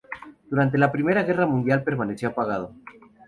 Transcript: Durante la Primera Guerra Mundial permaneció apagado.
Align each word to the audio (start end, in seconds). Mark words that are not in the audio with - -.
Durante 0.49 0.79
la 0.79 0.91
Primera 0.91 1.21
Guerra 1.21 1.45
Mundial 1.45 1.83
permaneció 1.83 2.29
apagado. 2.29 2.73